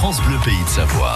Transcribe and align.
France 0.00 0.22
Bleu 0.22 0.38
Pays 0.42 0.64
de 0.64 0.68
Savoie. 0.70 1.14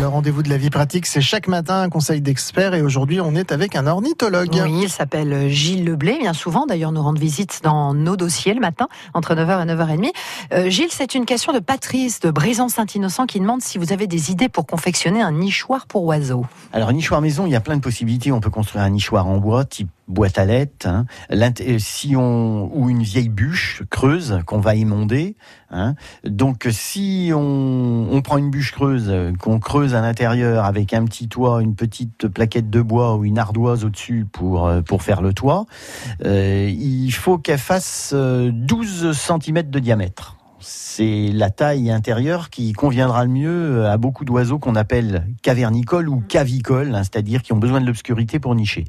Le 0.00 0.06
rendez-vous 0.08 0.42
de 0.42 0.48
la 0.48 0.56
vie 0.56 0.68
pratique, 0.68 1.06
c'est 1.06 1.20
chaque 1.20 1.46
matin 1.46 1.82
un 1.82 1.88
conseil 1.88 2.20
d'expert 2.20 2.74
et 2.74 2.82
aujourd'hui 2.82 3.20
on 3.20 3.36
est 3.36 3.52
avec 3.52 3.76
un 3.76 3.86
ornithologue. 3.86 4.60
Oui, 4.64 4.80
il 4.82 4.88
s'appelle 4.88 5.48
Gilles 5.48 5.84
Leblé, 5.84 6.18
bien 6.18 6.32
souvent 6.32 6.66
d'ailleurs 6.66 6.90
nous 6.90 7.00
rend 7.00 7.12
visite 7.12 7.60
dans 7.62 7.94
nos 7.94 8.16
dossiers 8.16 8.52
le 8.52 8.60
matin 8.60 8.88
entre 9.14 9.36
9h 9.36 9.62
et 9.62 9.72
9h30. 9.72 10.10
Euh, 10.52 10.70
Gilles, 10.70 10.90
c'est 10.90 11.14
une 11.14 11.24
question 11.24 11.52
de 11.52 11.60
Patrice 11.60 12.18
de 12.18 12.32
Brison-Saint-Innocent 12.32 13.26
qui 13.26 13.38
demande 13.38 13.62
si 13.62 13.78
vous 13.78 13.92
avez 13.92 14.08
des 14.08 14.32
idées 14.32 14.48
pour 14.48 14.66
confectionner 14.66 15.22
un 15.22 15.30
nichoir 15.30 15.86
pour 15.86 16.02
oiseaux. 16.06 16.44
Alors 16.72 16.92
nichoir 16.92 17.20
maison, 17.20 17.46
il 17.46 17.52
y 17.52 17.56
a 17.56 17.60
plein 17.60 17.76
de 17.76 17.82
possibilités. 17.82 18.32
On 18.32 18.40
peut 18.40 18.50
construire 18.50 18.82
un 18.82 18.90
nichoir 18.90 19.28
en 19.28 19.38
bois 19.38 19.64
type 19.64 19.88
boîte 20.08 20.38
à 20.38 20.44
lettres, 20.44 20.86
hein. 20.86 21.06
Euh, 21.32 21.78
si 21.78 22.16
on 22.16 22.70
ou 22.74 22.90
une 22.90 23.02
vieille 23.02 23.28
bûche 23.28 23.82
creuse 23.90 24.40
qu'on 24.46 24.60
va 24.60 24.74
émonder. 24.74 25.36
Hein. 25.70 25.94
Donc 26.24 26.68
si 26.70 27.30
on, 27.34 28.08
on, 28.10 28.22
prend 28.22 28.38
une 28.38 28.50
bûche 28.50 28.72
creuse 28.72 29.12
qu'on 29.40 29.58
creuse 29.58 29.94
à 29.94 30.00
l'intérieur 30.00 30.64
avec 30.64 30.92
un 30.92 31.04
petit 31.04 31.28
toit, 31.28 31.62
une 31.62 31.74
petite 31.74 32.28
plaquette 32.28 32.70
de 32.70 32.80
bois 32.80 33.16
ou 33.16 33.24
une 33.24 33.38
ardoise 33.38 33.84
au-dessus 33.84 34.26
pour 34.30 34.66
euh, 34.66 34.82
pour 34.82 35.02
faire 35.02 35.22
le 35.22 35.32
toit, 35.32 35.66
euh, 36.24 36.70
il 36.70 37.10
faut 37.10 37.38
qu'elle 37.38 37.58
fasse 37.58 38.14
12 38.14 39.12
cm 39.12 39.62
de 39.70 39.78
diamètre 39.78 40.36
c'est 40.64 41.30
la 41.32 41.50
taille 41.50 41.90
intérieure 41.90 42.50
qui 42.50 42.72
conviendra 42.72 43.24
le 43.24 43.30
mieux 43.30 43.86
à 43.86 43.98
beaucoup 43.98 44.24
d'oiseaux 44.24 44.58
qu'on 44.58 44.76
appelle 44.76 45.26
cavernicoles 45.42 46.08
ou 46.08 46.20
cavicoles, 46.20 46.94
hein, 46.94 47.02
c'est-à-dire 47.02 47.42
qui 47.42 47.52
ont 47.52 47.58
besoin 47.58 47.80
de 47.80 47.86
l'obscurité 47.86 48.38
pour 48.38 48.54
nicher. 48.54 48.84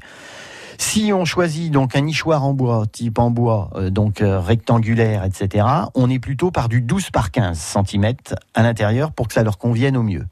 Si 0.78 1.12
on 1.12 1.24
choisit 1.24 1.72
donc 1.72 1.96
un 1.96 2.00
nichoir 2.00 2.44
en 2.44 2.52
bois, 2.52 2.84
type 2.90 3.18
en 3.18 3.30
bois, 3.30 3.70
euh, 3.74 3.90
donc 3.90 4.20
euh, 4.20 4.40
rectangulaire, 4.40 5.24
etc., 5.24 5.66
on 5.94 6.10
est 6.10 6.18
plutôt 6.18 6.50
par 6.50 6.68
du 6.68 6.80
12 6.80 7.10
par 7.10 7.30
15 7.30 7.58
cm 7.58 8.14
à 8.54 8.62
l'intérieur 8.62 9.12
pour 9.12 9.28
que 9.28 9.34
ça 9.34 9.42
leur 9.42 9.58
convienne 9.58 9.96
au 9.96 10.02
mieux. 10.02 10.26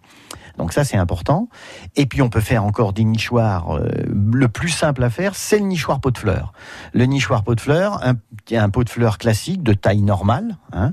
Donc 0.59 0.73
ça 0.73 0.85
c'est 0.85 0.97
important. 0.97 1.49
Et 1.97 2.07
puis 2.07 2.23
on 2.23 2.29
peut 2.29 2.41
faire 2.41 2.65
encore 2.65 2.93
des 2.93 3.05
nichoirs. 3.05 3.77
Euh, 3.77 3.89
le 4.07 4.49
plus 4.49 4.69
simple 4.69 5.03
à 5.03 5.11
faire, 5.11 5.35
c'est 5.35 5.59
le 5.59 5.65
nichoir 5.65 6.01
pot 6.01 6.11
de 6.11 6.19
fleurs. 6.19 6.53
Le 6.93 7.07
nichoir 7.07 7.43
pot 7.43 7.55
de 7.55 7.61
fleurs, 7.61 8.01
un, 8.07 8.15
un 8.53 8.71
pot 8.71 8.85
de 8.85 8.91
fleurs 8.91 9.19
classique 9.19 9.63
de 9.63 9.73
taille 9.73 10.03
normale. 10.03 10.57
Hein, 10.73 10.93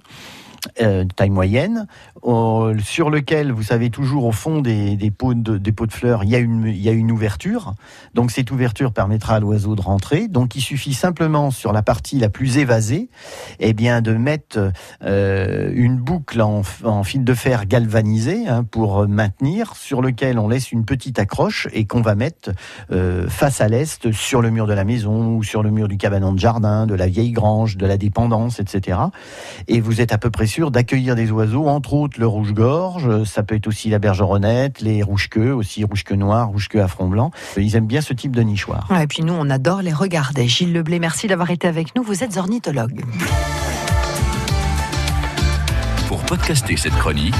euh, 0.81 1.05
taille 1.15 1.29
moyenne, 1.29 1.87
sur 2.79 3.09
lequel 3.09 3.51
vous 3.51 3.63
savez 3.63 3.89
toujours 3.89 4.25
au 4.25 4.31
fond 4.31 4.61
des, 4.61 5.11
pots 5.15 5.33
de, 5.33 5.57
des 5.57 5.71
pots 5.71 5.87
de 5.87 5.93
fleurs, 5.93 6.23
il 6.23 6.29
y, 6.29 6.35
a 6.35 6.39
une, 6.39 6.67
il 6.67 6.81
y 6.81 6.89
a 6.89 6.91
une 6.91 7.11
ouverture. 7.11 7.73
Donc 8.13 8.31
cette 8.31 8.51
ouverture 8.51 8.93
permettra 8.93 9.35
à 9.35 9.39
l'oiseau 9.39 9.75
de 9.75 9.81
rentrer. 9.81 10.27
Donc 10.27 10.55
il 10.55 10.61
suffit 10.61 10.93
simplement 10.93 11.51
sur 11.51 11.73
la 11.73 11.81
partie 11.81 12.19
la 12.19 12.29
plus 12.29 12.57
évasée, 12.57 13.09
eh 13.59 13.73
bien 13.73 14.01
de 14.01 14.13
mettre 14.13 14.71
euh, 15.03 15.71
une 15.73 15.97
boucle 15.97 16.41
en, 16.41 16.63
fil 17.03 17.23
de 17.23 17.33
fer 17.33 17.65
galvanisé 17.65 18.47
hein, 18.47 18.63
pour 18.63 19.07
maintenir, 19.07 19.75
sur 19.75 20.01
lequel 20.01 20.37
on 20.39 20.47
laisse 20.47 20.71
une 20.71 20.85
petite 20.85 21.19
accroche 21.19 21.67
et 21.73 21.85
qu'on 21.85 22.01
va 22.01 22.15
mettre 22.15 22.51
euh, 22.91 23.27
face 23.27 23.61
à 23.61 23.67
l'est 23.67 24.11
sur 24.11 24.41
le 24.41 24.51
mur 24.51 24.67
de 24.67 24.73
la 24.73 24.83
maison 24.83 25.35
ou 25.35 25.43
sur 25.43 25.63
le 25.63 25.71
mur 25.71 25.87
du 25.87 25.97
cabanon 25.97 26.33
de 26.33 26.39
jardin, 26.39 26.85
de 26.85 26.95
la 26.95 27.07
vieille 27.07 27.31
grange, 27.31 27.77
de 27.77 27.85
la 27.85 27.97
dépendance, 27.97 28.59
etc. 28.59 28.99
Et 29.67 29.81
vous 29.81 30.01
êtes 30.01 30.13
à 30.13 30.17
peu 30.17 30.29
près 30.29 30.47
sûr 30.52 30.69
d'accueillir 30.69 31.16
des 31.16 31.31
oiseaux, 31.31 31.67
entre 31.67 31.94
autres 31.94 32.19
le 32.19 32.27
rouge-gorge, 32.27 33.23
ça 33.23 33.41
peut 33.41 33.55
être 33.55 33.67
aussi 33.67 33.89
la 33.89 33.99
bergeronnette, 33.99 34.81
les 34.81 35.02
rouges-queues, 35.02 35.53
aussi 35.53 35.85
rouge-queue 35.85 36.17
noir, 36.17 36.49
rouge-queue 36.49 36.81
à 36.81 36.89
front 36.89 37.07
blanc. 37.07 37.31
Ils 37.55 37.77
aiment 37.77 37.88
bien 37.88 38.02
ce 38.02 38.13
type 38.13 38.35
de 38.35 38.41
nichoir. 38.41 38.85
et 39.02 39.07
puis 39.07 39.23
nous, 39.23 39.33
on 39.33 39.49
adore 39.49 39.81
les 39.81 39.94
regarder. 39.94 40.49
Gilles 40.49 40.73
Leblé, 40.73 40.99
merci 40.99 41.27
d'avoir 41.27 41.52
été 41.52 41.69
avec 41.69 41.95
nous. 41.95 42.03
Vous 42.03 42.25
êtes 42.25 42.35
ornithologue. 42.35 43.02
Pour 46.09 46.19
podcaster 46.23 46.75
cette 46.75 46.95
chronique, 46.95 47.33